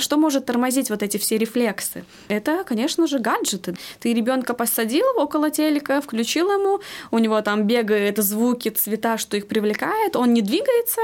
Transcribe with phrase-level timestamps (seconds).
[0.00, 2.04] Что может тормозить вот эти все рефлексы?
[2.28, 3.76] Это, конечно же, гаджеты.
[4.00, 6.80] Ты ребенка посадил около телека, включил ему,
[7.10, 11.00] у него там бегают звуки, цвета, что их привлекает, он не двигается.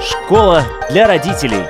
[0.00, 1.64] Школа для родителей.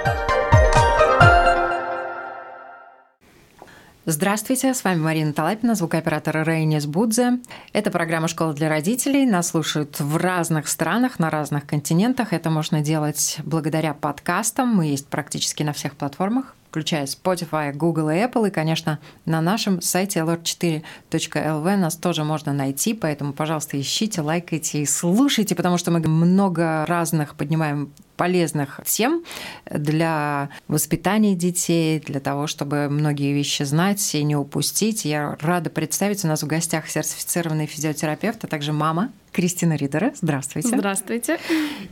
[4.06, 7.38] Здравствуйте, с вами Марина Талапина, звукооператор Рейнис Будзе.
[7.72, 9.24] Это программа «Школа для родителей».
[9.24, 12.34] Нас слушают в разных странах, на разных континентах.
[12.34, 14.76] Это можно делать благодаря подкастам.
[14.76, 18.48] Мы есть практически на всех платформах включая Spotify, Google и Apple.
[18.48, 24.86] И, конечно, на нашем сайте lr4.lv нас тоже можно найти, поэтому, пожалуйста, ищите, лайкайте и
[24.86, 29.22] слушайте, потому что мы много разных поднимаем полезных тем
[29.70, 35.04] для воспитания детей, для того, чтобы многие вещи знать и не упустить.
[35.04, 40.12] Я рада представить у нас в гостях сертифицированный физиотерапевт, а также мама Кристина Ридера.
[40.20, 40.76] Здравствуйте.
[40.76, 41.38] Здравствуйте.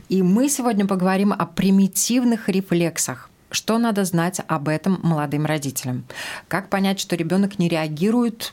[0.09, 3.29] И мы сегодня поговорим о примитивных рефлексах.
[3.53, 6.05] Что надо знать об этом молодым родителям?
[6.47, 8.51] Как понять, что ребенок не реагирует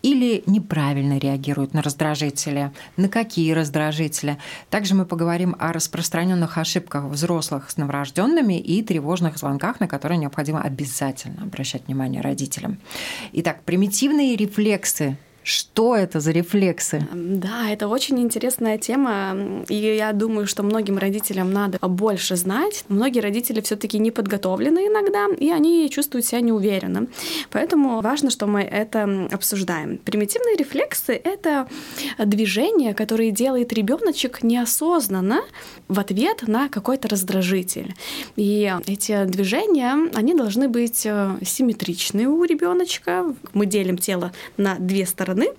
[0.00, 4.38] или неправильно реагирует на раздражители, на какие раздражители.
[4.70, 10.62] Также мы поговорим о распространенных ошибках взрослых с новорожденными и тревожных звонках, на которые необходимо
[10.62, 12.78] обязательно обращать внимание родителям.
[13.32, 17.08] Итак, примитивные рефлексы что это за рефлексы?
[17.10, 22.84] Да, это очень интересная тема, и я думаю, что многим родителям надо больше знать.
[22.88, 27.06] Многие родители все таки не подготовлены иногда, и они чувствуют себя неуверенно.
[27.50, 29.96] Поэтому важно, что мы это обсуждаем.
[29.96, 31.66] Примитивные рефлексы— это
[32.18, 35.40] движение, которое делает ребеночек неосознанно
[35.88, 37.94] в ответ на какой-то раздражитель.
[38.36, 43.34] И эти движения, они должны быть э, симметричны у ребеночка.
[43.54, 45.52] Мы делим тело на две стороны стороны,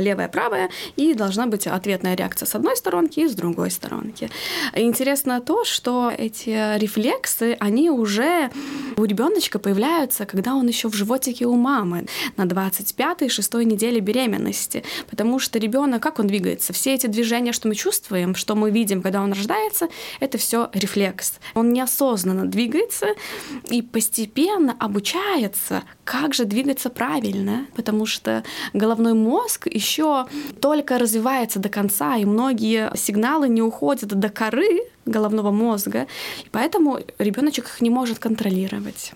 [0.00, 4.30] левая, правая, и должна быть ответная реакция с одной сторонки и с другой сторонки.
[4.74, 8.50] Интересно то, что эти рефлексы, они уже
[8.96, 15.38] у ребеночка появляются, когда он еще в животике у мамы на 25-6 неделе беременности, потому
[15.38, 19.22] что ребенок, как он двигается, все эти движения, что мы чувствуем, что мы видим, когда
[19.22, 19.88] он рождается,
[20.20, 21.34] это все рефлекс.
[21.54, 23.08] Он неосознанно двигается
[23.70, 30.26] и постепенно обучается, как же двигаться правильно, потому что головной мозг еще
[30.60, 36.06] только развивается до конца, и многие сигналы не уходят до коры головного мозга,
[36.44, 39.12] и поэтому ребеночек их не может контролировать.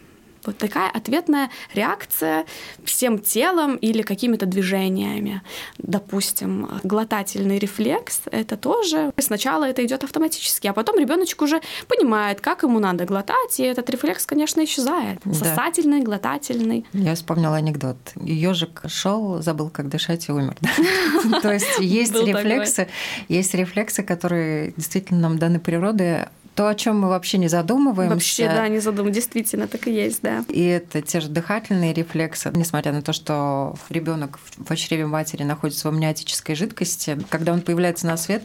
[0.49, 2.47] Вот такая ответная реакция
[2.83, 5.43] всем телом или какими-то движениями.
[5.77, 12.63] Допустим, глотательный рефлекс— это тоже сначала это идет автоматически, а потом ребеночек уже понимает, как
[12.63, 15.21] ему надо глотать, и этот рефлекс, конечно, исчезает.
[15.23, 15.35] Да.
[15.35, 16.87] Сосательный, глотательный.
[16.95, 17.99] Я вспомнила анекдот.
[18.17, 20.57] Ежик шел, забыл, как дышать и умер.
[21.43, 22.89] То есть есть рефлексы,
[23.29, 26.25] есть рефлексы, которые действительно нам даны природой,
[26.59, 28.15] то, о чем мы вообще не задумываемся.
[28.15, 29.15] Вообще, да, не задумываем.
[29.15, 30.45] Действительно, так и есть, да.
[30.49, 35.89] И это те же дыхательные рефлексы, несмотря на то, что ребенок в чреве матери находится
[35.89, 38.43] в амниотической жидкости, когда он появляется на свет,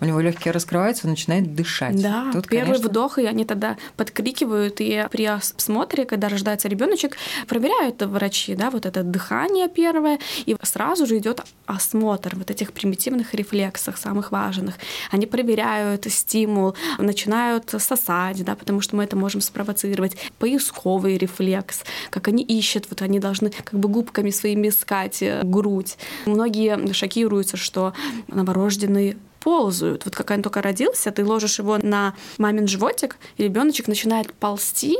[0.00, 2.00] у него легкие раскрываются, он начинает дышать.
[2.00, 2.88] Да, Тут, первый конечно...
[2.88, 8.86] вдох, и они тогда подкрикивают, и при осмотре, когда рождается ребеночек, проверяют врачи, да, вот
[8.86, 14.76] это дыхание первое, и сразу же идет осмотр вот этих примитивных рефлексов, самых важных.
[15.10, 20.16] Они проверяют стимул, начинают начинают сосать, да, потому что мы это можем спровоцировать.
[20.38, 25.96] Поисковый рефлекс, как они ищут, вот они должны как бы губками своими искать э, грудь.
[26.26, 27.92] Многие шокируются, что
[28.28, 30.04] новорожденный ползают.
[30.04, 34.96] Вот как он только родился, ты ложишь его на мамин животик, и ребеночек начинает ползти,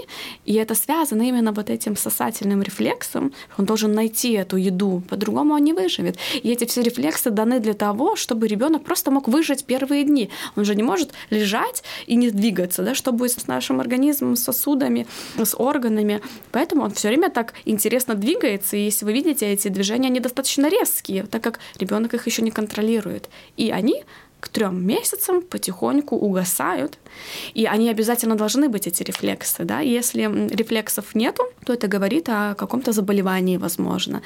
[0.47, 3.33] и это связано именно вот этим сосательным рефлексом.
[3.59, 6.17] Он должен найти эту еду, по-другому он не выживет.
[6.43, 10.31] И эти все рефлексы даны для того, чтобы ребенок просто мог выжить первые дни.
[10.57, 14.43] Он же не может лежать и не двигаться, да, что будет с нашим организмом, с
[14.43, 16.21] сосудами, с органами.
[16.51, 20.69] Поэтому он все время так интересно двигается, и если вы видите, эти движения, они достаточно
[20.69, 23.28] резкие, так как ребенок их еще не контролирует.
[23.57, 24.05] И они
[24.41, 26.99] к трем месяцам потихоньку угасают,
[27.55, 29.65] и они обязательно должны быть, эти рефлексы.
[29.65, 29.81] Да?
[29.81, 30.22] Если
[30.54, 34.22] рефлексов нету, то это говорит о каком-то заболевании, возможно.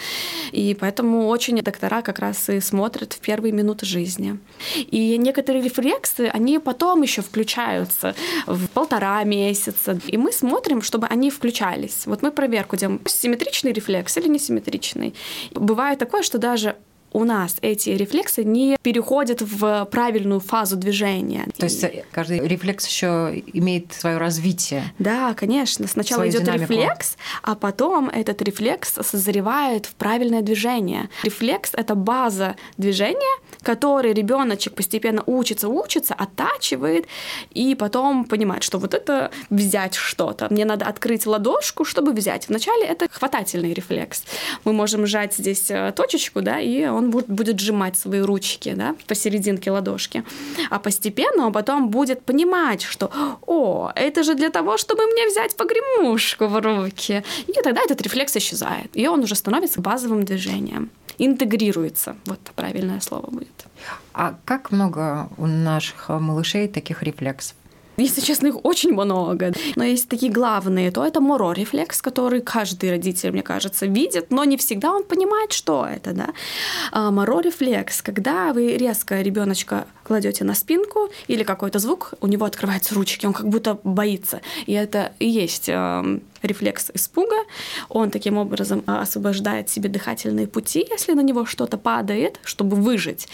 [0.53, 4.39] И поэтому очень доктора как раз и смотрят в первые минуты жизни.
[4.77, 8.15] И некоторые рефлексы, они потом еще включаются
[8.47, 9.99] в полтора месяца.
[10.07, 12.07] И мы смотрим, чтобы они включались.
[12.07, 15.15] Вот мы проверку делаем, симметричный рефлекс или несимметричный.
[15.53, 16.77] Бывает такое, что даже
[17.15, 21.47] у нас эти рефлексы не переходят в правильную фазу движения.
[21.57, 24.93] То есть э, каждый рефлекс еще имеет свое развитие.
[24.99, 25.87] Да, конечно.
[25.87, 31.09] Сначала идет рефлекс, а потом этот рефлекс созревает в правильное движение.
[31.23, 37.07] Рефлекс это база движения, который ребеночек постепенно учится, учится, оттачивает,
[37.51, 40.47] и потом понимает, что вот это взять что-то.
[40.51, 42.49] Мне надо открыть ладошку, чтобы взять.
[42.49, 44.25] Вначале это хватательный рефлекс.
[44.65, 49.71] Мы можем сжать здесь э, точечку, да, и он будет сжимать свои ручки, да, посерединке
[49.71, 50.23] ладошки.
[50.71, 53.11] А постепенно он потом будет понимать, что,
[53.47, 57.25] о, это же для того, чтобы мне взять погремушку в руки.
[57.47, 62.17] И тогда этот рефлекс исчезает, и он уже становится базовым движением интегрируется.
[62.27, 63.54] Вот правильное слово будет.
[64.13, 67.57] А как много у наших малышей таких рефлексов?
[67.97, 69.53] Если честно, их очень много.
[69.77, 74.57] Но есть такие главные, то это моро-рефлекс, который каждый родитель, мне кажется, видит, но не
[74.57, 76.13] всегда он понимает, что это.
[76.13, 76.29] Да?
[76.93, 82.95] А моро-рефлекс, когда вы резко ребеночка кладете на спинку или какой-то звук, у него открываются
[82.95, 84.41] ручки, он как будто боится.
[84.67, 87.37] И это и есть э, рефлекс испуга.
[87.89, 93.29] Он таким образом а, освобождает себе дыхательные пути, если на него что-то падает, чтобы выжить.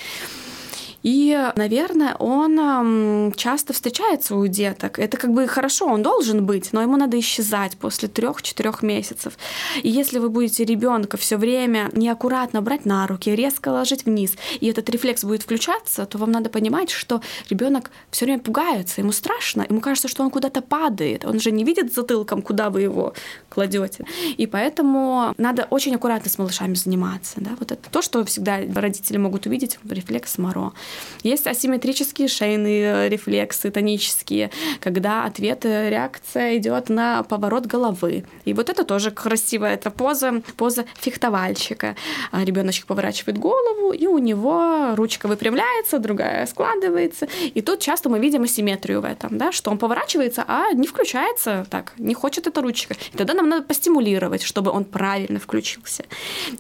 [1.03, 4.99] И, наверное, он часто встречается у деток.
[4.99, 9.39] Это как бы хорошо, он должен быть, но ему надо исчезать после трех-четырех месяцев.
[9.83, 14.67] И если вы будете ребенка все время неаккуратно брать на руки, резко ложить вниз, и
[14.67, 19.65] этот рефлекс будет включаться, то вам надо понимать, что ребенок все время пугается, ему страшно,
[19.69, 23.15] ему кажется, что он куда-то падает, он же не видит затылком, куда вы его
[23.49, 24.05] кладете.
[24.37, 27.35] И поэтому надо очень аккуратно с малышами заниматься.
[27.37, 27.51] Да?
[27.59, 30.73] Вот это то, что всегда родители могут увидеть рефлекс Моро.
[31.23, 34.51] Есть асимметрические шейные рефлексы, тонические,
[34.81, 38.25] когда ответ, э, реакция идет на поворот головы.
[38.45, 41.97] И вот это тоже красивая это поза, поза фехтовальщика.
[42.33, 47.29] А ребеночек поворачивает голову, и у него ручка выпрямляется, другая складывается.
[47.55, 51.67] И тут часто мы видим асимметрию в этом, да, что он поворачивается, а не включается
[51.71, 52.95] так, не хочет эта ручка.
[53.13, 56.05] И тогда нам надо постимулировать, чтобы он правильно включился.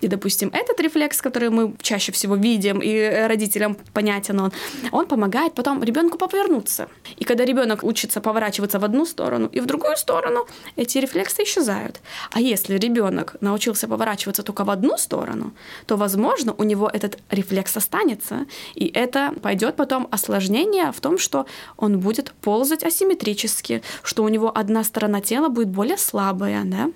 [0.00, 4.52] И, допустим, этот рефлекс, который мы чаще всего видим, и родителям понять, понятен он,
[4.93, 6.88] он помогает потом ребенку повернуться.
[7.20, 10.46] И когда ребенок учится поворачиваться в одну сторону и в другую сторону,
[10.76, 12.00] эти рефлексы исчезают.
[12.32, 15.52] А если ребенок научился поворачиваться только в одну сторону,
[15.87, 21.46] то, возможно, у него этот рефлекс останется, и это пойдет потом осложнение в том, что
[21.76, 26.90] он будет ползать асимметрически, что у него одна сторона тела будет более слабая, да,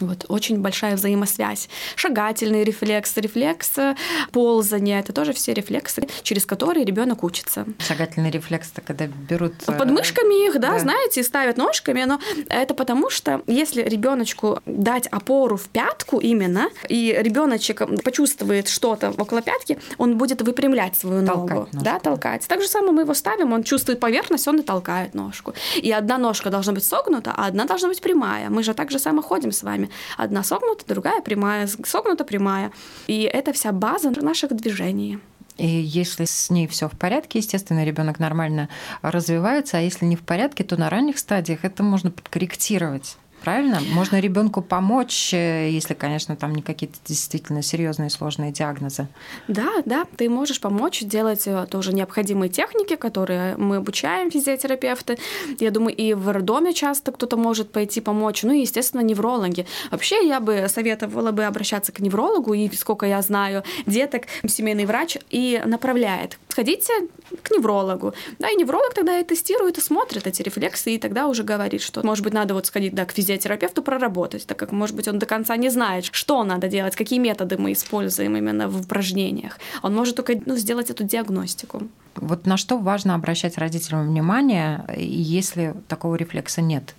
[0.00, 1.68] вот, очень большая взаимосвязь.
[1.96, 3.72] Шагательный рефлекс, рефлекс
[4.32, 7.66] ползания, это тоже все рефлексы, через которые ребенок учится.
[7.78, 9.54] Шагательный рефлекс, это когда берут...
[9.64, 15.06] Под мышками их, да, да, знаете, ставят ножками, но это потому что если ребеночку дать
[15.08, 21.56] опору в пятку именно, и ребеночек почувствует что-то около пятки, он будет выпрямлять свою толкать
[21.56, 21.84] ногу, ножку.
[21.84, 22.46] да, толкать.
[22.46, 25.54] Так же самое мы его ставим, он чувствует поверхность, он и толкает ножку.
[25.76, 28.50] И одна ножка должна быть согнута, а одна должна быть прямая.
[28.50, 29.87] Мы же так же само ходим с вами.
[30.16, 32.72] Одна согнута, другая прямая, согнута, прямая.
[33.06, 35.18] И это вся база наших движений.
[35.56, 38.68] И если с ней все в порядке, естественно, ребенок нормально
[39.02, 43.16] развивается, а если не в порядке, то на ранних стадиях это можно подкорректировать.
[43.42, 43.80] Правильно?
[43.92, 49.08] Можно ребенку помочь, э, если, конечно, там не какие-то действительно серьезные сложные диагнозы.
[49.46, 55.18] Да, да, ты можешь помочь делать э, тоже необходимые техники, которые мы обучаем физиотерапевты.
[55.60, 58.42] Я думаю, и в роддоме часто кто-то может пойти помочь.
[58.42, 59.66] Ну и, естественно, неврологи.
[59.90, 65.16] Вообще, я бы советовала бы обращаться к неврологу, и сколько я знаю деток, семейный врач
[65.30, 66.38] и направляет.
[66.48, 66.92] Сходите
[67.42, 68.14] к неврологу.
[68.38, 72.04] Да, и невролог тогда и тестирует, и смотрит эти рефлексы, и тогда уже говорит, что,
[72.04, 75.18] может быть, надо вот сходить да, к физиотерапевту, физиотерапевту проработать, так как, может быть, он
[75.18, 79.58] до конца не знает, что надо делать, какие методы мы используем именно в упражнениях.
[79.82, 81.82] Он может только ну, сделать эту диагностику.
[82.16, 86.94] Вот на что важно обращать родителям внимание, если такого рефлекса нет?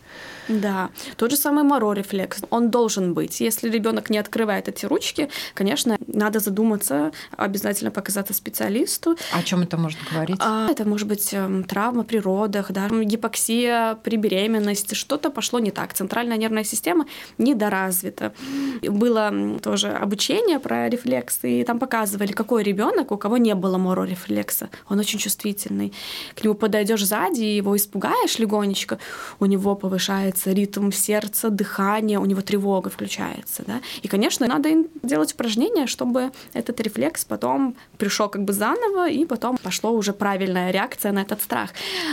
[0.48, 3.41] Да, тот же самый моро-рефлекс, он должен быть.
[3.41, 9.18] Если ребенок не открывает эти ручки, конечно, надо задуматься, обязательно показаться специалисту.
[9.34, 10.38] О чем это может говорить?
[10.39, 15.72] А, это может быть эм, травма при родах, да, гипоксия при беременности, что-то пошло не
[15.72, 17.06] так, центральная нервная система
[17.38, 18.34] недоразвита.
[18.82, 24.70] Было тоже обучение про рефлексы, и там показывали, какой ребенок, у кого не было моро-рефлекса.
[24.89, 25.94] Он очень чувствительный.
[26.36, 29.00] К нему подойдешь сзади, его испугаешь легонечко,
[29.39, 33.63] у него повышается ритм сердца, дыхание, у него тревога включается.
[33.66, 33.82] Да?
[34.01, 34.70] И, конечно, надо
[35.04, 40.72] делать упражнения, чтобы этот рефлекс потом пришел как бы заново, и потом пошло уже правильная
[40.72, 41.72] реакция на этот страх.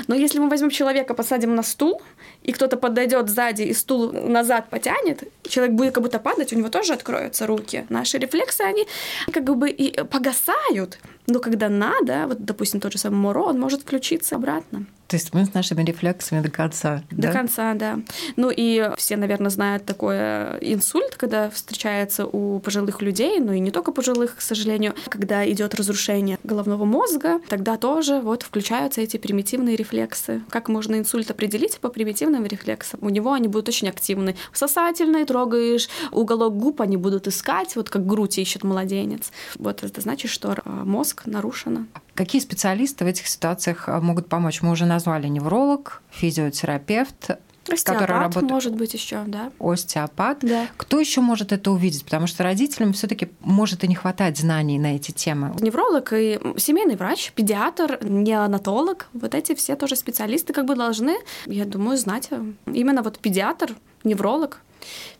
[0.08, 2.02] Но если мы возьмем человека, посадим на стул,
[2.42, 6.68] и кто-то подойдет сзади и стул назад потянет, человек будет как будто падать, у него
[6.68, 7.86] тоже откроются руки.
[7.88, 8.86] Наши рефлексы, они
[9.32, 13.82] как бы и погасают, но когда надо, вот, допустим, тот же самый Моро, он может
[13.82, 14.86] включиться обратно.
[15.08, 17.02] То есть мы с нашими рефлексами до конца.
[17.10, 17.32] До да?
[17.32, 18.00] конца, да.
[18.36, 23.70] Ну и все, наверное, знают такое инсульт, когда встречается у пожилых людей, ну и не
[23.70, 29.76] только пожилых, к сожалению, когда идет разрушение головного мозга, тогда тоже вот включаются эти примитивные
[29.76, 30.42] рефлексы.
[30.50, 33.00] Как можно инсульт определить по примитивным рефлексам?
[33.02, 34.36] У него они будут очень активны.
[34.52, 39.30] Сосательные трогаешь, уголок губ они будут искать, вот как грудь ищет младенец.
[39.56, 41.88] Вот это значит, что э, мозг нарушен.
[42.16, 44.62] Какие специалисты в этих ситуациях э, могут помочь?
[44.62, 47.38] Мы уже назвали невролог, физиотерапевт,
[47.72, 48.50] Остеопат, который работает...
[48.50, 49.50] может быть еще, да.
[49.58, 50.38] Остеопат.
[50.42, 50.68] Да.
[50.76, 52.04] Кто еще может это увидеть?
[52.04, 55.54] Потому что родителям все-таки может и не хватать знаний на эти темы.
[55.60, 61.64] Невролог и семейный врач, педиатр, неонатолог, вот эти все тоже специалисты как бы должны, я
[61.64, 62.30] думаю, знать.
[62.66, 64.60] Именно вот педиатр, невролог,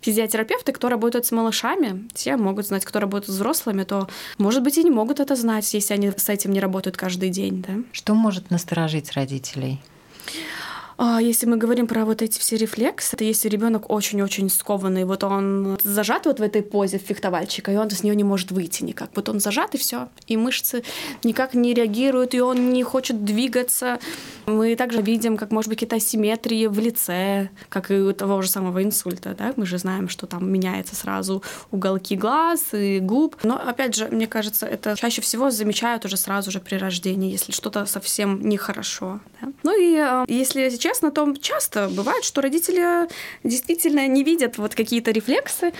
[0.00, 4.08] Физиотерапевты, кто работает с малышами, те могут знать, кто работает с взрослыми, то,
[4.38, 7.64] может быть, и не могут это знать, если они с этим не работают каждый день.
[7.66, 7.74] Да?
[7.92, 9.80] Что может насторожить родителей?
[10.98, 15.24] А, если мы говорим про вот эти все рефлексы, это если ребенок очень-очень скованный, вот
[15.24, 19.10] он зажат вот в этой позе фехтовальщика, и он с нее не может выйти никак.
[19.14, 20.08] Вот он зажат, и все.
[20.26, 20.84] И мышцы
[21.22, 23.98] никак не реагируют, и он не хочет двигаться.
[24.46, 28.48] Мы также видим, как может быть какие-то асимметрии в лице, как и у того же
[28.48, 29.34] самого инсульта.
[29.38, 29.52] Да?
[29.56, 33.36] Мы же знаем, что там меняется сразу уголки глаз и губ.
[33.42, 37.52] Но, опять же, мне кажется, это чаще всего замечают уже сразу же при рождении, если
[37.52, 39.20] что-то совсем нехорошо.
[39.42, 39.48] Да?
[39.62, 43.08] Ну и э, если честно, то часто бывает, что родители
[43.42, 45.72] действительно не видят вот какие-то рефлексы,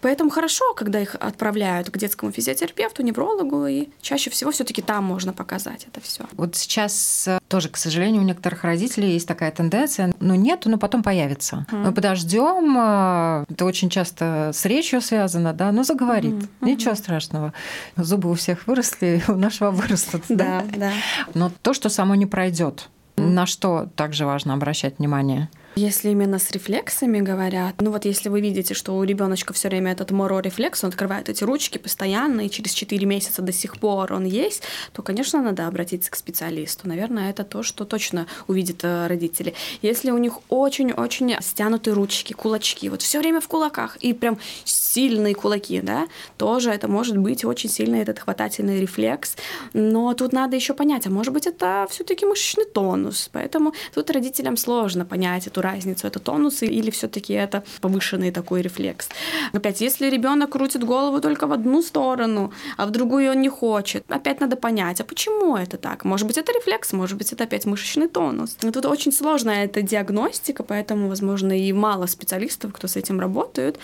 [0.00, 5.04] поэтому хорошо, когда их отправляют к детскому физиотерапевту, неврологу, и чаще всего все таки там
[5.04, 6.24] можно показать это все.
[6.32, 10.78] Вот сейчас э, тоже, к сожалению, у некоторых родителей есть такая тенденция, ну нет, но
[10.78, 11.66] потом появится.
[11.72, 11.86] Mm.
[11.86, 16.48] Мы подождем, э, это очень часто с речью связано, да, но заговорит, mm.
[16.60, 17.52] ничего страшного.
[17.96, 20.22] Зубы у всех выросли, у нашего вырастут.
[20.28, 20.92] Да, да.
[21.34, 25.48] Но то, что само не пройдет, на что также важно обращать внимание?
[25.74, 29.92] Если именно с рефлексами говорят, ну вот если вы видите, что у ребеночка все время
[29.92, 34.26] этот моро-рефлекс, он открывает эти ручки постоянно, и через 4 месяца до сих пор он
[34.26, 36.86] есть, то, конечно, надо обратиться к специалисту.
[36.86, 39.54] Наверное, это то, что точно увидят э, родители.
[39.80, 45.34] Если у них очень-очень стянутые ручки, кулачки, вот все время в кулаках, и прям сильные
[45.34, 49.36] кулаки, да, тоже это может быть очень сильный этот хватательный рефлекс.
[49.72, 53.30] Но тут надо еще понять, а может быть, это все-таки мышечный тонус.
[53.32, 59.08] Поэтому тут родителям сложно понять эту разницу, это тонус или все-таки это повышенный такой рефлекс.
[59.52, 64.04] Опять, если ребенок крутит голову только в одну сторону, а в другую он не хочет,
[64.08, 66.04] опять надо понять, а почему это так?
[66.04, 68.56] Может быть, это рефлекс, может быть, это опять мышечный тонус.
[68.62, 73.78] Но тут очень сложная эта диагностика, поэтому, возможно, и мало специалистов, кто с этим работают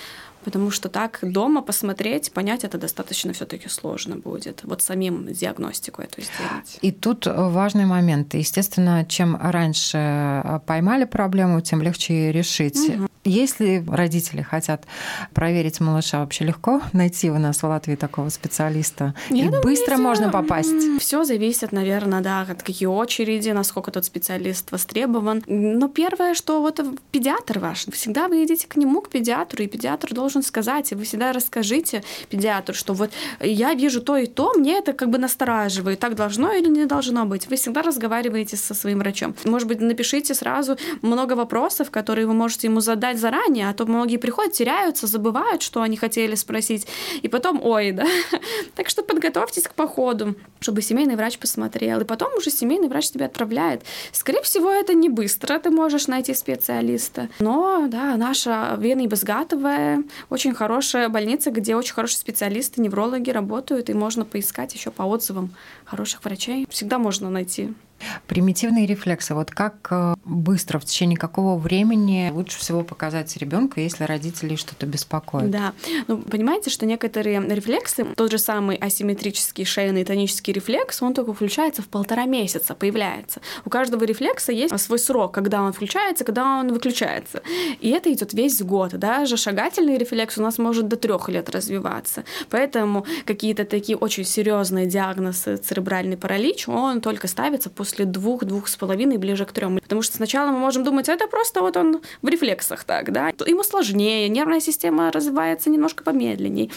[0.44, 4.60] потому что так дома посмотреть, понять это достаточно все-таки сложно будет.
[4.64, 6.78] Вот самим диагностику эту сделать.
[6.80, 8.34] И тут важный момент.
[8.34, 12.78] Естественно, чем раньше поймали проблему, тем легче решить.
[12.78, 13.08] Угу.
[13.24, 14.86] Если родители хотят
[15.34, 19.14] проверить малыша, вообще легко найти у нас в Латвии такого специалиста?
[19.28, 20.02] Я и думаю, быстро все...
[20.02, 20.98] можно попасть?
[20.98, 25.42] Все зависит, наверное, да, от какие очереди, насколько тот специалист востребован.
[25.46, 26.80] Но первое, что вот
[27.10, 31.04] педиатр ваш, всегда вы идите к нему, к педиатру, и педиатр должен сказать, и вы
[31.04, 35.98] всегда расскажите педиатру, что вот я вижу то и то, мне это как бы настораживает,
[36.00, 37.48] так должно или не должно быть.
[37.48, 39.34] Вы всегда разговариваете со своим врачом.
[39.44, 44.16] Может быть, напишите сразу много вопросов, которые вы можете ему задать заранее, а то многие
[44.16, 46.86] приходят, теряются, забывают, что они хотели спросить,
[47.22, 48.06] и потом, ой, да.
[48.74, 53.26] Так что подготовьтесь к походу, чтобы семейный врач посмотрел, и потом уже семейный врач тебя
[53.26, 53.82] отправляет.
[54.12, 60.54] Скорее всего, это не быстро, ты можешь найти специалиста, но, да, наша Вена Безгатовая очень
[60.54, 66.24] хорошая больница, где очень хорошие специалисты, неврологи работают, и можно поискать еще по отзывам хороших
[66.24, 66.66] врачей.
[66.70, 67.74] Всегда можно найти.
[68.26, 69.34] Примитивные рефлексы.
[69.34, 74.86] Вот как э, быстро, в течение какого времени лучше всего показать ребенка, если родители что-то
[74.86, 75.50] беспокоят?
[75.50, 75.72] Да.
[76.06, 81.82] Ну, понимаете, что некоторые рефлексы, тот же самый асимметрический шейный тонический рефлекс, он только включается
[81.82, 83.40] в полтора месяца, появляется.
[83.64, 87.42] У каждого рефлекса есть свой срок, когда он включается, когда он выключается.
[87.80, 88.92] И это идет весь год.
[88.92, 92.24] Даже шагательный рефлекс у нас может до трех лет развиваться.
[92.50, 98.76] Поэтому какие-то такие очень серьезные диагнозы церебральный паралич, он только ставится после после двух-двух с
[98.76, 99.78] половиной, ближе к трем.
[99.78, 103.32] Потому что сначала мы можем думать, это просто вот он в рефлексах так, да.
[103.46, 106.70] Ему сложнее, нервная система развивается немножко помедленней.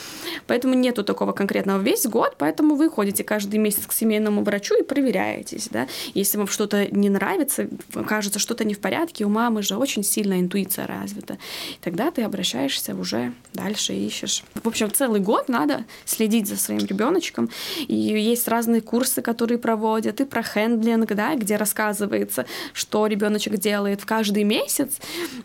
[0.48, 4.84] Поэтому нету такого конкретного весь год, поэтому вы ходите каждый месяц к семейному врачу и
[4.84, 5.88] проверяетесь, да.
[6.14, 7.68] Если вам что-то не нравится,
[8.08, 11.38] кажется, что-то не в порядке, у мамы же очень сильная интуиция развита.
[11.82, 14.46] Тогда ты обращаешься уже дальше ищешь.
[14.64, 17.50] В общем, целый год надо следить за своим ребеночком.
[17.88, 24.02] И есть разные курсы, которые проводят, и про хендлинг, да, где рассказывается, что ребеночек делает
[24.02, 25.00] в каждый месяц.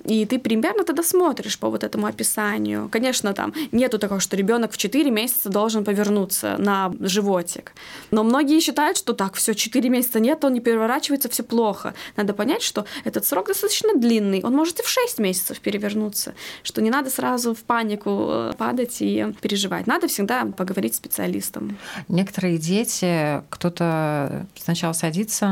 [0.05, 2.89] И ты примерно тогда смотришь по вот этому описанию.
[2.91, 7.73] Конечно, там нету такого, что ребенок в 4 месяца должен повернуться на животик.
[8.11, 11.95] Но многие считают, что так, все, 4 месяца нет, он не переворачивается, все плохо.
[12.17, 14.43] Надо понять, что этот срок достаточно длинный.
[14.43, 16.35] Он может и в 6 месяцев перевернуться.
[16.63, 19.87] Что не надо сразу в панику э, падать и переживать.
[19.87, 21.79] Надо всегда поговорить с специалистом.
[22.09, 25.46] Некоторые дети, кто-то сначала садится,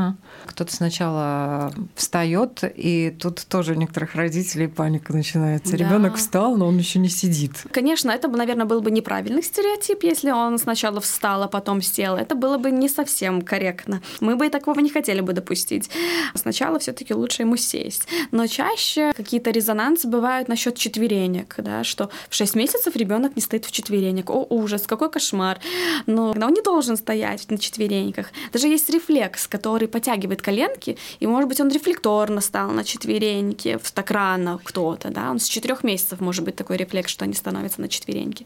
[0.45, 5.71] кто-то сначала встает, и тут тоже у некоторых родителей паника начинается.
[5.71, 5.77] Да.
[5.77, 7.51] Ребенок встал, но он еще не сидит.
[7.71, 12.15] Конечно, это, наверное, был бы неправильный стереотип, если он сначала встал, а потом сел.
[12.15, 14.01] Это было бы не совсем корректно.
[14.19, 15.89] Мы бы и такого не хотели бы допустить.
[16.33, 18.07] Сначала все-таки лучше ему сесть.
[18.31, 23.65] Но чаще какие-то резонансы бывают насчет четверенек, да, что в 6 месяцев ребенок не стоит
[23.65, 24.29] в четверенек.
[24.29, 25.59] О, ужас, какой кошмар.
[26.05, 28.27] Но он не должен стоять на четвереньках.
[28.53, 34.11] Даже есть рефлекс, который подтягивает коленки, и, может быть, он рефлекторно стал на четвереньки, так
[34.11, 37.87] рано кто-то, да, он с четырех месяцев может быть такой рефлекс, что они становятся на
[37.87, 38.45] четвереньки.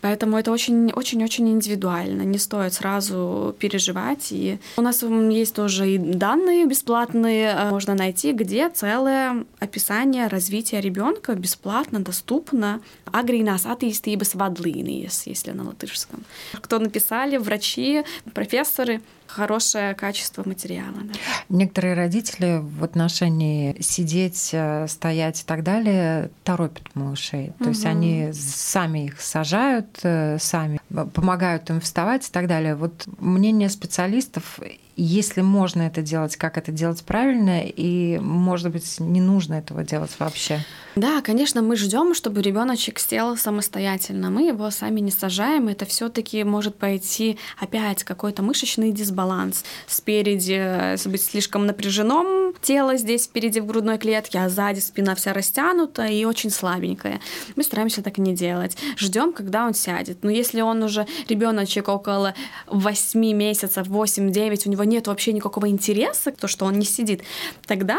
[0.00, 4.28] Поэтому это очень-очень-очень индивидуально, не стоит сразу переживать.
[4.32, 10.80] И у нас есть тоже и данные бесплатные, э, можно найти, где целое описание развития
[10.80, 12.80] ребенка бесплатно, доступно.
[13.12, 16.24] Agrīnās attīstības vadlīnijas, если на латышском.
[16.52, 19.00] Кто написали, врачи, профессоры,
[19.30, 20.96] хорошее качество материала.
[21.02, 21.14] Да.
[21.48, 27.52] Некоторые родители в отношении сидеть, э, стоять и так далее торопят малышей.
[27.58, 27.70] То угу.
[27.70, 30.80] есть они сами их сажают, э, сами
[31.14, 32.74] помогают им вставать и так далее.
[32.74, 34.58] Вот мнение специалистов
[35.02, 40.10] если можно это делать, как это делать правильно, и, может быть, не нужно этого делать
[40.18, 40.60] вообще.
[40.96, 44.28] Да, конечно, мы ждем, чтобы ребеночек сел самостоятельно.
[44.30, 45.68] Мы его сами не сажаем.
[45.68, 49.64] Это все-таки может пойти опять какой-то мышечный дисбаланс.
[49.86, 55.32] Спереди э, быть слишком напряженным тело здесь впереди в грудной клетке, а сзади спина вся
[55.32, 57.20] растянута и очень слабенькая.
[57.56, 58.76] Мы стараемся так не делать.
[58.96, 60.22] Ждем, когда он сядет.
[60.22, 62.34] Но если он уже ребеночек около
[62.66, 67.22] 8 месяцев, 8-9, у него нет вообще никакого интереса, то, что он не сидит,
[67.66, 67.98] тогда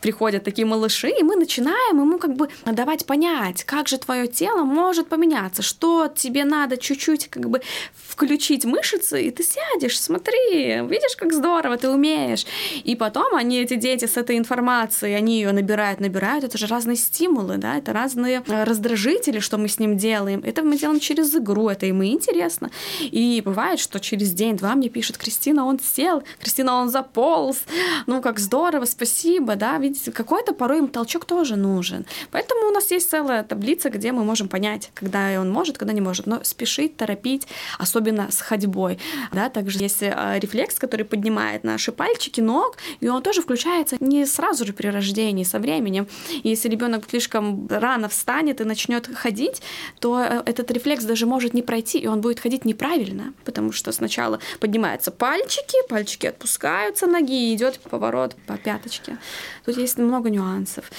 [0.00, 4.62] приходят такие малыши, и мы начинаем ему как бы давать понять, как же твое тело
[4.62, 7.60] может поменяться, что тебе надо чуть-чуть как бы
[7.92, 12.46] включить мышцы, и ты сядешь, смотри, видишь, как здорово, ты умеешь.
[12.84, 16.96] И потом они, эти дети с этой информацией, они ее набирают, набирают, это же разные
[16.96, 20.42] стимулы, да, это разные э, раздражители, что мы с ним делаем.
[20.44, 22.70] Это мы делаем через игру, это ему интересно.
[23.00, 27.58] И бывает, что через день-два мне пишет, Кристина, он сел, Кристина, он заполз,
[28.06, 32.06] ну как здорово, спасибо, да, видите, какой-то порой им толчок тоже нужен.
[32.30, 36.00] Поэтому у нас есть целая таблица, где мы можем понять, когда он может, когда не
[36.00, 37.46] может, но спешить, торопить,
[37.78, 38.98] особенно с ходьбой,
[39.32, 44.26] да, также есть э, рефлекс, который поднимает наши пальчики ног, и он тоже включается не
[44.26, 46.06] сразу же при рождении, со временем.
[46.42, 49.62] И если ребенок слишком рано встанет и начнет ходить,
[50.00, 53.92] то э, этот рефлекс даже может не пройти, и он будет ходить неправильно, потому что
[53.92, 59.18] сначала поднимаются пальчики, пальчики пяточки отпускаются ноги, и идет поворот по пяточке.
[59.64, 60.90] Тут есть много нюансов.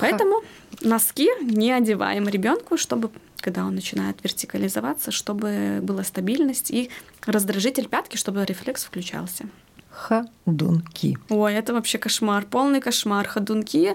[0.00, 0.42] Поэтому
[0.80, 6.90] носки не одеваем ребенку, чтобы когда он начинает вертикализоваться, чтобы была стабильность и
[7.26, 9.44] раздражитель пятки, чтобы рефлекс включался
[9.94, 11.16] ходунки.
[11.28, 13.26] Ой, это вообще кошмар, полный кошмар.
[13.26, 13.94] Ходунки.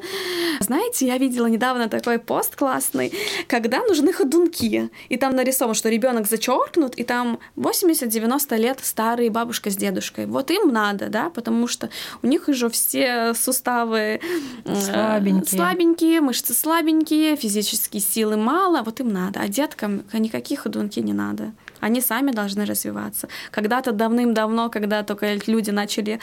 [0.60, 3.14] Знаете, я видела недавно такой пост классный,
[3.48, 4.90] когда нужны ходунки.
[5.10, 10.26] И там нарисовано, что ребенок зачеркнут, и там 80-90 лет старые бабушка с дедушкой.
[10.26, 11.90] Вот им надо, да, потому что
[12.24, 14.22] у них уже все суставы
[14.66, 19.42] э, слабенькие, слабенькие мышцы слабенькие, физические силы мало, вот им надо.
[19.42, 21.52] А деткам никаких ходунки не надо.
[21.80, 23.28] Они сами должны развиваться.
[23.52, 26.20] Когда-то давным-давно, когда только люди начали,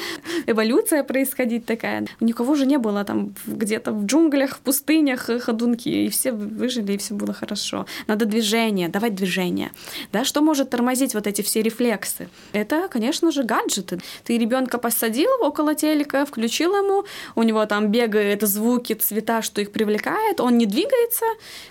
[0.47, 5.88] эволюция происходить такая, у никого же не было там где-то в джунглях, в пустынях ходунки,
[5.88, 7.87] и все выжили, и все было хорошо.
[8.07, 9.71] Надо движение, давать движение.
[10.12, 12.29] Да, что может тормозить вот эти все рефлексы?
[12.53, 14.01] Это, конечно же, гаджеты.
[14.25, 19.73] Ты ребенка посадил около телека, включил ему, у него там бегают звуки, цвета, что их
[19.73, 21.25] привлекает, он не двигается,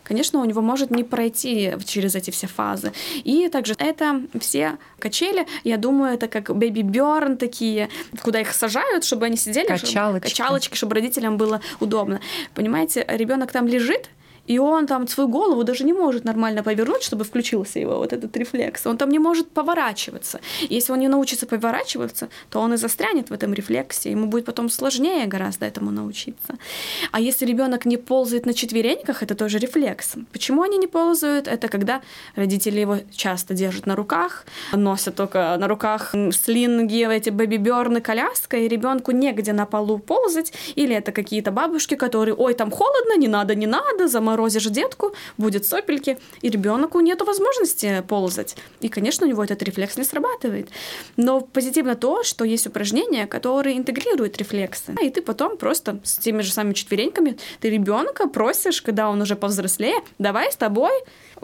[0.03, 2.91] конечно, у него может не пройти через эти все фазы.
[3.23, 3.85] И также же.
[3.89, 7.89] Это все качели, я думаю, это как Baby Burn такие,
[8.21, 9.67] куда их сажают, чтобы они сидели.
[9.67, 9.91] Качалочки.
[9.91, 12.19] Чтобы, качалочки, чтобы родителям было удобно.
[12.53, 14.09] Понимаете, ребенок там лежит,
[14.47, 18.37] и он там свою голову даже не может нормально повернуть, чтобы включился его вот этот
[18.37, 18.85] рефлекс.
[18.85, 20.39] Он там не может поворачиваться.
[20.69, 24.11] Если он не научится поворачиваться, то он и застрянет в этом рефлексе.
[24.11, 26.55] Ему будет потом сложнее гораздо этому научиться.
[27.11, 30.15] А если ребенок не ползает на четвереньках, это тоже рефлекс.
[30.31, 31.47] Почему они не ползают?
[31.47, 32.01] Это когда
[32.35, 38.67] родители его часто держат на руках, носят только на руках слинги, эти бэби-берны, коляска, и
[38.67, 40.53] ребенку негде на полу ползать.
[40.75, 45.13] Или это какие-то бабушки, которые, ой, там холодно, не надо, не надо, заморозить морозишь детку,
[45.37, 48.55] будет сопельки, и ребенку нет возможности ползать.
[48.81, 50.67] И, конечно, у него этот рефлекс не срабатывает.
[51.15, 54.93] Но позитивно то, что есть упражнения, которые интегрируют рефлексы.
[55.01, 59.35] И ты потом просто с теми же самыми четвереньками, ты ребенка просишь, когда он уже
[59.35, 60.91] повзрослее, давай с тобой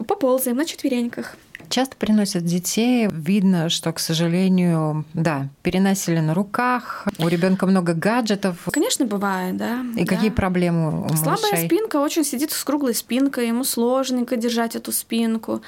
[0.06, 1.36] поползаем на четвереньках.
[1.72, 3.08] Часто приносят детей.
[3.10, 7.08] Видно, что, к сожалению, да, переносили на руках.
[7.18, 8.58] У ребенка много гаджетов.
[8.70, 9.80] Конечно, бывает, да.
[9.96, 10.14] И да.
[10.14, 11.66] какие проблемы у Слабая малышей?
[11.66, 15.62] спинка очень сидит с круглой спинкой, ему сложненько держать эту спинку.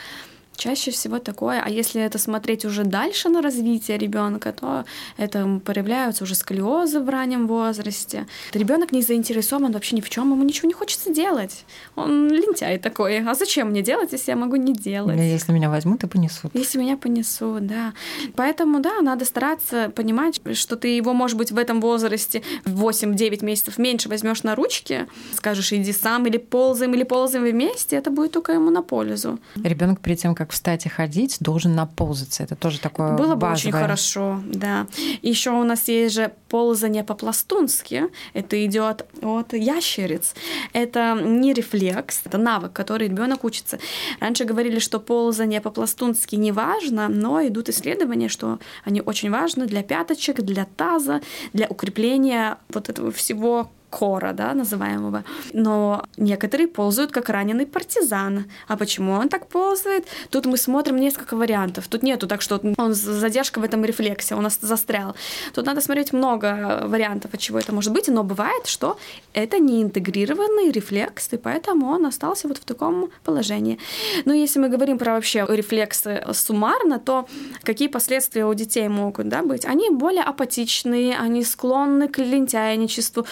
[0.57, 1.63] Чаще всего такое.
[1.65, 4.85] А если это смотреть уже дальше на развитие ребенка, то
[5.17, 8.27] это появляются уже сколиозы в раннем возрасте.
[8.53, 11.65] Ребенок не заинтересован вообще ни в чем, ему ничего не хочется делать.
[11.97, 13.19] Он лентяй такой.
[13.19, 15.19] А зачем мне делать, если я могу не делать?
[15.19, 16.53] Если меня возьмут и понесут.
[16.55, 17.93] Если меня понесут, да.
[18.37, 23.45] Поэтому, да, надо стараться понимать, что ты его, может быть, в этом возрасте в 8-9
[23.45, 28.33] месяцев меньше возьмешь на ручки, скажешь, иди сам, или ползаем, или ползаем вместе, это будет
[28.33, 29.39] только ему на пользу.
[29.57, 32.43] Ребенок перед тем, как встать и ходить, должен наползаться.
[32.43, 33.55] Это тоже такое Было бы базовое.
[33.55, 34.87] очень хорошо, да.
[35.23, 38.05] Еще у нас есть же ползание по-пластунски.
[38.33, 40.35] Это идет от ящериц.
[40.73, 43.79] Это не рефлекс, это навык, который ребенок учится.
[44.21, 49.83] Раньше говорили, что ползание по-пластунски не важно, но идут исследования, что они очень важны для
[49.83, 51.21] пяточек, для таза,
[51.53, 55.23] для укрепления вот этого всего кора, да, называемого.
[55.53, 58.45] Но некоторые ползают как раненый партизан.
[58.69, 60.07] А почему он так ползает?
[60.31, 61.87] Тут мы смотрим несколько вариантов.
[61.89, 65.15] Тут нету так, что он задержка в этом рефлексе, он застрял.
[65.55, 68.97] Тут надо смотреть много вариантов, от чего это может быть, но бывает, что
[69.33, 73.79] это не интегрированный рефлекс, и поэтому он остался вот в таком положении.
[74.25, 77.27] Но если мы говорим про вообще рефлексы суммарно, то
[77.63, 79.65] какие последствия у детей могут да, быть?
[79.65, 83.27] Они более апатичные, они склонны к лентяйничеству.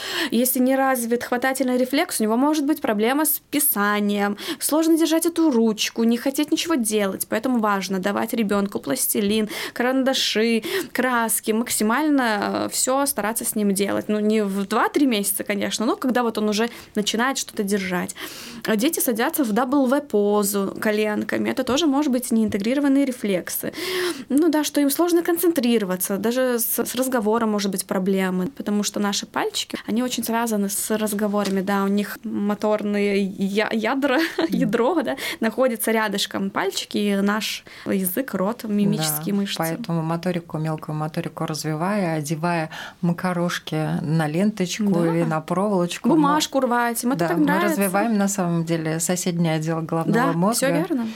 [0.52, 5.50] Если не развит хватательный рефлекс, у него может быть проблема с писанием, сложно держать эту
[5.50, 7.26] ручку, не хотеть ничего делать.
[7.26, 10.62] Поэтому важно давать ребенку пластилин, карандаши,
[10.92, 14.10] краски, максимально все стараться с ним делать.
[14.10, 18.14] Ну, не в 2-3 месяца, конечно, но когда вот он уже начинает что-то держать.
[18.66, 21.48] А дети садятся в W-позу коленками.
[21.48, 23.72] Это тоже может быть неинтегрированные рефлексы.
[24.28, 29.00] Ну да, что им сложно концентрироваться, даже с, с разговором может быть проблемы, потому что
[29.00, 35.16] наши пальчики, они очень связаны с разговорами, да, у них моторные я- ядра, ядро, да,
[35.40, 39.58] находится рядышком пальчики и наш язык, рот, мимические Да, мышцы.
[39.58, 42.70] Поэтому моторику, мелкую моторику развивая, одевая
[43.02, 45.06] макарошки на ленточку Да.
[45.06, 46.08] или на проволочку.
[46.08, 47.68] Бумажку рвать, им это да, так мы нравится.
[47.70, 50.56] развиваем на самом деле соседний отдел головного Да, мозга.
[50.66, 51.06] все верно.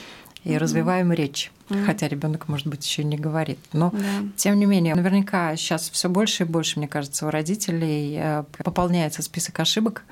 [0.45, 1.51] И развиваем речь.
[1.69, 1.85] Мгм.
[1.85, 3.59] Хотя ребенок, может быть, еще не говорит.
[3.73, 3.99] Но Да.
[4.35, 9.21] тем не менее, наверняка сейчас все больше и больше, мне кажется, у родителей э, пополняется
[9.21, 10.03] список ошибок,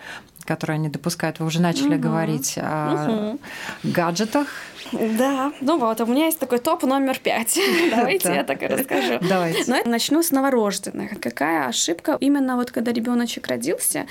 [0.46, 1.40] которые они допускают.
[1.40, 2.02] Вы уже начали Мгм.
[2.02, 3.40] говорить о Мгм.
[3.84, 4.48] гаджетах.
[4.92, 7.58] Да, ну вот, у меня есть такой топ номер пять.
[7.90, 9.18] Давайте я так и расскажу.
[9.28, 9.64] Давайте.
[9.72, 11.20] Но начну с новорожденных.
[11.20, 12.18] Какая ошибка?
[12.20, 14.06] Именно вот когда ребеночек родился,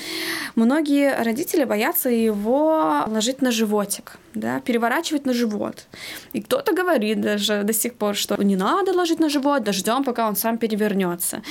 [0.57, 5.87] многие родители боятся его ложить на животик, да, переворачивать на живот.
[6.33, 10.29] И кто-то говорит даже до сих пор, что не надо ложить на живот, дождем, пока
[10.29, 11.43] он сам перевернется.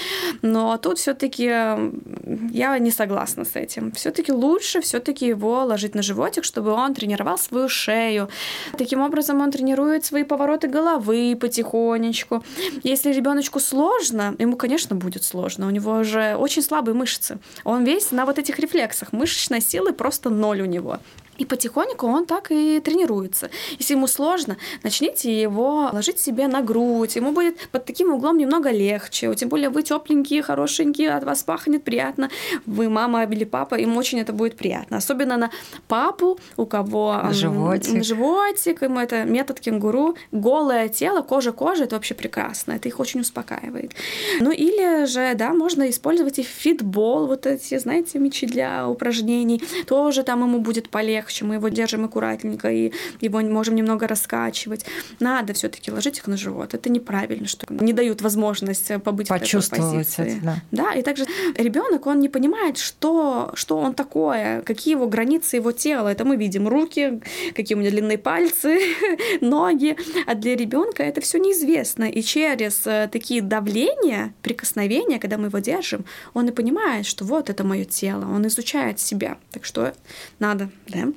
[0.41, 3.91] Но тут все-таки я не согласна с этим.
[3.91, 8.29] Все-таки лучше все-таки его ложить на животик, чтобы он тренировал свою шею.
[8.77, 12.43] Таким образом он тренирует свои повороты головы потихонечку.
[12.83, 15.67] Если ребеночку сложно, ему, конечно, будет сложно.
[15.67, 17.37] У него уже очень слабые мышцы.
[17.63, 19.13] Он весь на вот этих рефлексах.
[19.13, 20.99] Мышечной силы просто ноль у него.
[21.37, 23.49] И потихоньку он так и тренируется.
[23.79, 27.15] Если ему сложно, начните его ложить себе на грудь.
[27.15, 29.33] Ему будет под таким углом немного легче.
[29.33, 32.29] Тем более вы тепленькие, хорошенькие, от вас пахнет приятно.
[32.67, 34.97] Вы мама или папа, им очень это будет приятно.
[34.97, 35.49] Особенно на
[35.87, 38.03] папу, у кого м, Животик.
[38.03, 40.15] животик, ему это метод кенгуру.
[40.31, 42.73] Голое тело, кожа-кожа, это вообще прекрасно.
[42.73, 43.93] Это их очень успокаивает.
[44.39, 49.63] Ну или же, да, можно использовать и фитбол, вот эти, знаете, мячи для упражнений.
[49.87, 54.85] Тоже там ему будет полегче легче, мы его держим аккуратненько и его можем немного раскачивать.
[55.19, 56.73] Надо все-таки ложить их на живот.
[56.73, 60.37] Это неправильно, что не дают возможность побыть Почувствовать в этой позиции.
[60.37, 60.55] Это, да.
[60.71, 61.25] да, и также
[61.57, 66.09] ребенок он не понимает, что, что он такое, какие его границы его тела.
[66.09, 67.21] Это мы видим руки,
[67.55, 68.79] какие у меня длинные пальцы,
[69.41, 69.95] ноги.
[70.27, 72.05] А для ребенка это все неизвестно.
[72.05, 77.49] И через э, такие давления, прикосновения, когда мы его держим, он и понимает, что вот
[77.49, 79.37] это мое тело, он изучает себя.
[79.51, 79.93] Так что
[80.39, 81.12] надо, да.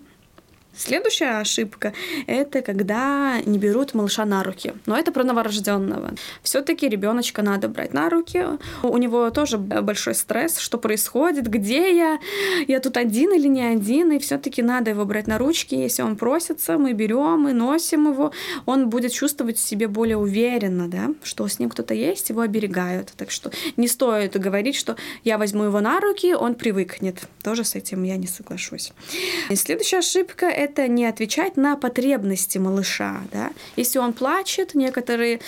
[0.77, 1.95] Следующая ошибка—
[2.27, 4.75] это когда не берут малыша на руки.
[4.85, 6.13] Но это про новорожденного.
[6.43, 8.45] Все-таки ребеночка надо брать на руки.
[8.83, 12.19] У него тоже большой стресс, что происходит, где я,
[12.69, 15.75] я тут один или не один, и все-таки надо его брать на ручки.
[15.75, 18.33] Если он просится, мы берем и носим его,
[18.67, 23.13] он будет чувствовать себе более уверенно, да, что с ним кто-то есть, его оберегают.
[23.17, 27.21] Так что не стоит говорить, что я возьму его на руки, он привыкнет.
[27.43, 28.93] Тоже с этим я не соглашусь.
[29.49, 33.21] И следующая ошибка— это не отвечать на потребности малыша.
[33.33, 33.51] Да?
[33.77, 35.41] Если он плачет, некоторые,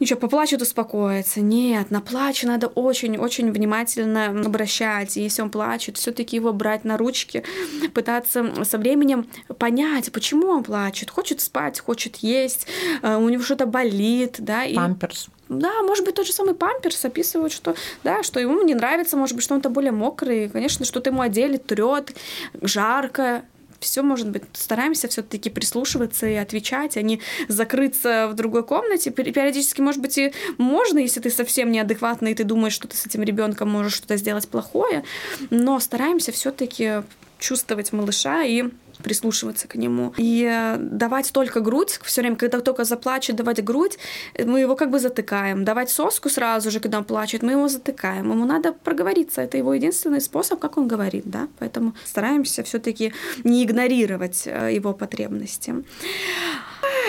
[0.00, 1.40] ничего, поплачут, успокоится.
[1.40, 5.16] Нет, на плач надо очень-очень внимательно обращать.
[5.16, 7.44] И если он плачет, все таки его брать на ручки,
[7.92, 9.26] пытаться со временем
[9.58, 11.10] понять, почему он плачет.
[11.10, 12.66] Хочет спать, хочет есть,
[13.02, 14.36] э, у него что-то болит.
[14.38, 14.64] Да?
[14.64, 14.74] И...
[14.74, 15.28] Памперс.
[15.50, 19.36] Да, может быть, тот же самый памперс описывает, что, да, что ему не нравится, может
[19.36, 22.16] быть, что он-то более мокрый, конечно, что-то ему одели, трет,
[22.62, 23.42] жарко,
[23.84, 24.42] все может быть.
[24.52, 29.10] Стараемся все-таки прислушиваться и отвечать, а не закрыться в другой комнате.
[29.10, 33.06] Периодически, может быть, и можно, если ты совсем неадекватный, и ты думаешь, что ты с
[33.06, 35.04] этим ребенком можешь что-то сделать плохое,
[35.50, 37.02] но стараемся все-таки
[37.38, 38.64] чувствовать малыша и
[39.04, 40.12] прислушиваться к нему.
[40.16, 43.98] И э, давать только грудь, все время, когда только заплачет, давать грудь,
[44.38, 45.64] мы его как бы затыкаем.
[45.64, 48.30] Давать соску сразу же, когда он плачет, мы его затыкаем.
[48.32, 49.42] Ему надо проговориться.
[49.42, 51.48] Это его единственный способ, как он говорит, да.
[51.58, 53.12] Поэтому стараемся все-таки
[53.44, 55.74] не игнорировать э, его потребности.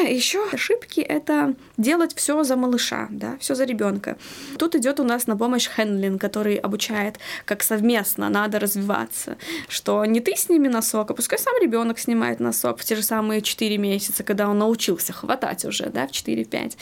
[0.04, 4.18] Еще ошибки это делать все за малыша, да, все за ребенка.
[4.58, 10.20] Тут идет у нас на помощь Хенлин, который обучает, как совместно надо развиваться, что не
[10.20, 14.24] ты сними носок, а пускай сам ребенок снимает носок в те же самые 4 месяца,
[14.24, 16.78] когда он научился хватать уже, да, в 4-5.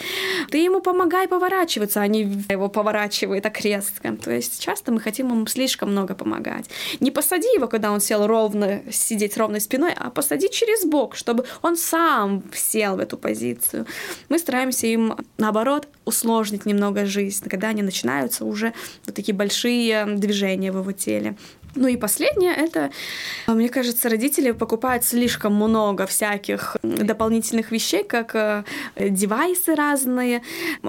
[0.49, 4.15] Ты ему помогай поворачиваться, а не его поворачивает окрестко.
[4.15, 6.65] То есть часто мы хотим ему слишком много помогать.
[6.99, 11.45] Не посади его, когда он сел ровно, сидеть ровной спиной, а посади через бок, чтобы
[11.61, 13.85] он сам сел в эту позицию.
[14.29, 18.73] Мы стараемся им, наоборот, усложнить немного жизнь, когда они начинаются уже
[19.05, 21.35] вот такие большие движения в его теле.
[21.75, 22.91] Ну и последнее это,
[23.47, 28.63] мне кажется, родители покупают слишком много всяких дополнительных вещей, как э,
[28.97, 30.43] девайсы разные,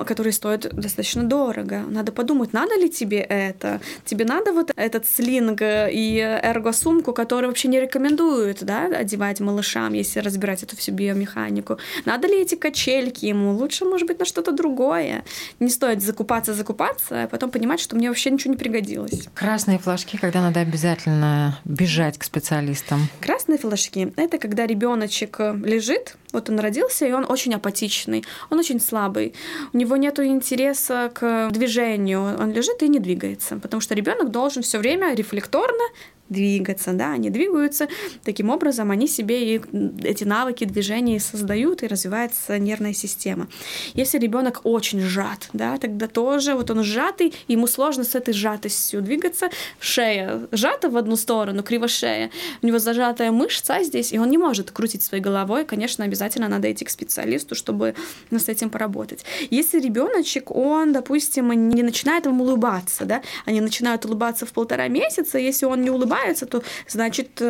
[0.07, 1.85] которые стоят достаточно дорого.
[1.89, 3.81] Надо подумать, надо ли тебе это?
[4.05, 10.21] Тебе надо вот этот слинг и эрго-сумку, которые вообще не рекомендуют да, одевать малышам, если
[10.21, 11.79] разбирать эту всю биомеханику.
[12.05, 13.53] Надо ли эти качельки ему?
[13.53, 15.25] Лучше, может быть, на что-то другое.
[15.61, 19.29] Не стоит закупаться, закупаться, а потом понимать, что мне вообще ничего не пригодилось.
[19.35, 23.09] Красные флажки, когда надо обязательно бежать к специалистам?
[23.21, 28.81] Красные флажки— это когда ребеночек лежит, вот он родился, и он очень апатичный, он очень
[28.81, 29.35] слабый,
[29.73, 34.63] у него нет интереса к движению, он лежит и не двигается, потому что ребенок должен
[34.63, 35.85] все время рефлекторно
[36.29, 37.89] двигаться, да, они двигаются,
[38.25, 39.61] таким образом они себе и
[40.03, 43.49] эти навыки движения создают, и развивается нервная система.
[43.93, 49.03] Если ребенок очень сжат, да, тогда тоже вот он сжатый, ему сложно с этой сжатостью
[49.03, 52.31] двигаться, шея сжата в одну сторону, криво шея,
[52.63, 56.71] у него зажатая мышца здесь, и он не может крутить своей головой, конечно, обязательно надо
[56.71, 57.95] идти к специалисту, чтобы
[58.31, 59.25] с этим поработать.
[59.51, 65.39] Если ребеночек, он, допустим, не начинает вам улыбаться, да, они начинают улыбаться в полтора месяца,
[65.39, 67.41] если он не улыбается, то значит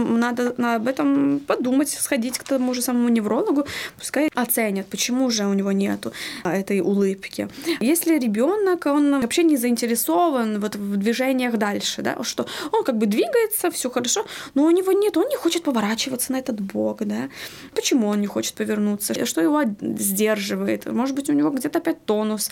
[0.00, 3.66] надо об этом подумать, сходить к тому же самому неврологу,
[3.98, 6.12] пускай оценят, почему же у него нету
[6.44, 7.48] этой улыбки.
[7.80, 13.06] Если ребенок, он вообще не заинтересован вот в движениях дальше, да, что он как бы
[13.06, 17.28] двигается, все хорошо, но у него нет, он не хочет поворачиваться на этот бок, да.
[17.74, 19.26] Почему он не хочет повернуться?
[19.26, 20.86] Что его сдерживает?
[20.86, 22.50] Может быть, у него где-то опять тонус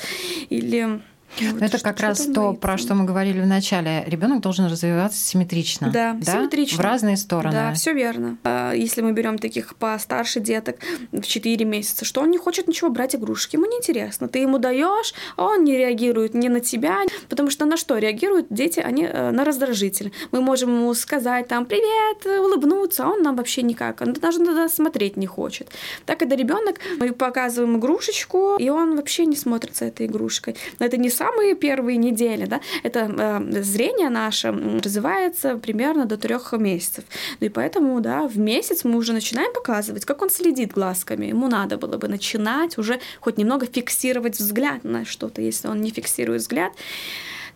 [0.50, 1.00] или
[1.40, 4.04] вот это как раз то, про что мы говорили в начале.
[4.06, 5.90] Ребенок должен развиваться симметрично.
[5.90, 6.32] Да, да?
[6.32, 6.76] симметрично.
[6.76, 7.54] В разные стороны.
[7.54, 8.38] Да, все верно.
[8.44, 10.76] А, если мы берем таких постарше деток
[11.12, 14.28] в 4 месяца, что он не хочет ничего брать игрушки, ему неинтересно.
[14.28, 18.46] Ты ему даешь, а он не реагирует ни на тебя, потому что на что реагируют
[18.50, 18.80] дети?
[18.80, 20.12] Они э, на раздражитель.
[20.32, 24.00] Мы можем ему сказать там привет, улыбнуться, а он нам вообще никак.
[24.00, 25.68] Он даже надо смотреть не хочет.
[26.06, 30.56] Так, когда ребенок, мы показываем игрушечку, и он вообще не смотрит за этой игрушкой.
[30.78, 34.52] Это не самые первые недели, да, это э, зрение наше
[34.84, 37.04] развивается примерно до трех месяцев.
[37.40, 41.26] Ну и поэтому, да, в месяц мы уже начинаем показывать, как он следит глазками.
[41.26, 45.90] Ему надо было бы начинать уже хоть немного фиксировать взгляд на что-то, если он не
[45.90, 46.72] фиксирует взгляд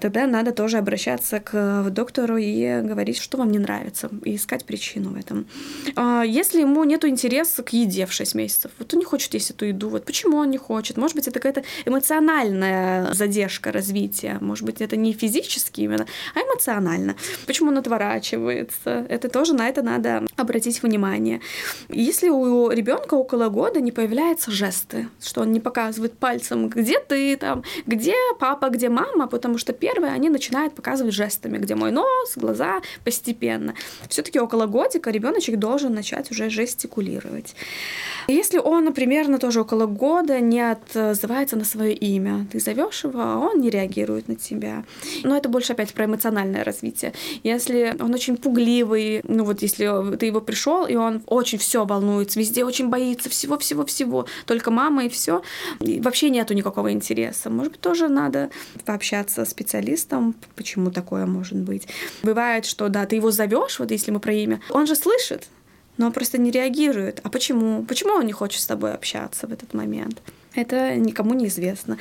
[0.03, 5.11] тогда надо тоже обращаться к доктору и говорить, что вам не нравится, и искать причину
[5.11, 5.47] в этом.
[5.95, 9.51] А, если ему нет интереса к еде в 6 месяцев, вот он не хочет есть
[9.51, 10.97] эту еду, вот почему он не хочет?
[10.97, 17.15] Может быть, это какая-то эмоциональная задержка развития, может быть, это не физически именно, а эмоционально.
[17.47, 19.07] Почему он отворачивается?
[19.09, 21.41] Это тоже на это надо обратить внимание.
[21.89, 27.37] Если у ребенка около года не появляются жесты, что он не показывает пальцем, где ты
[27.37, 31.91] там, где папа, где мама, потому что первый первые они начинают показывать жестами, где мой
[31.91, 33.75] нос, глаза, постепенно.
[34.09, 37.55] Все-таки около годика ребеночек должен начать уже жестикулировать.
[38.29, 43.39] Если он примерно тоже около года не отзывается на свое имя, ты зовешь его, а
[43.39, 44.85] он не реагирует на тебя.
[45.25, 47.13] Но это больше опять про эмоциональное развитие.
[47.43, 52.39] Если он очень пугливый, ну вот если ты его пришел, и он очень все волнуется,
[52.39, 55.43] везде очень боится всего-всего-всего, только мама и все,
[55.81, 57.51] вообще нету никакого интереса.
[57.51, 58.51] Может быть, тоже надо
[58.85, 59.82] пообщаться с специалистом,
[60.55, 61.89] почему такое может быть.
[62.23, 65.49] Бывает, что да, ты его зовешь, вот если мы про имя, он же слышит,
[65.97, 67.21] но он просто не реагирует.
[67.23, 67.85] А почему?
[67.85, 70.23] Почему он не хочет с тобой общаться в этот момент?
[70.55, 71.97] Это никому не известно.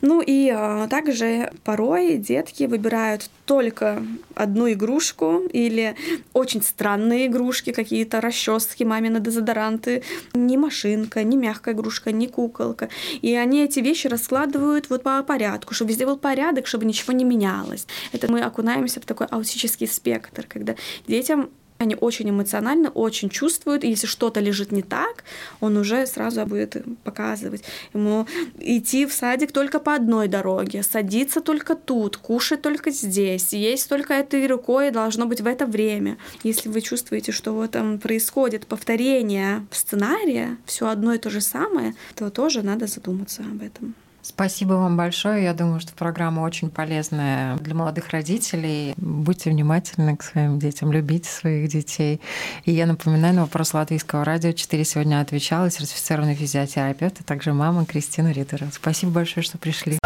[0.00, 4.02] Ну и а, также порой детки выбирают только
[4.34, 5.94] одну игрушку или
[6.32, 10.02] очень странные игрушки, какие-то расчески, мамины дезодоранты,
[10.32, 12.88] не машинка, не мягкая игрушка, не куколка.
[13.22, 17.24] И они эти вещи раскладывают вот по порядку, чтобы везде был порядок, чтобы ничего не
[17.24, 17.86] менялось.
[18.12, 20.74] Это мы окунаемся в такой аутический спектр, когда
[21.06, 25.24] детям они очень эмоционально, очень чувствуют, и если что-то лежит не так,
[25.60, 27.64] он уже сразу будет показывать.
[27.92, 28.26] Ему
[28.58, 34.14] идти в садик только по одной дороге, садиться только тут, кушать только здесь, есть только
[34.14, 36.16] этой рукой, должно быть в это время.
[36.44, 41.94] Если вы чувствуете, что вот там происходит повторение сценария, все одно и то же самое,
[42.14, 43.94] то тоже надо задуматься об этом.
[44.26, 45.44] Спасибо вам большое.
[45.44, 48.94] Я думаю, что программа очень полезная для молодых родителей.
[48.96, 52.22] Будьте внимательны к своим детям, любите своих детей.
[52.64, 57.84] И я напоминаю, на вопрос Латвийского радио 4 сегодня отвечала сертифицированный физиотерапевт, а также мама
[57.84, 58.68] Кристина Риттера.
[58.72, 59.98] Спасибо большое, что пришли.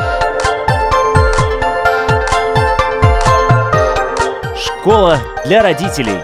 [4.57, 6.19] Школа для родителей.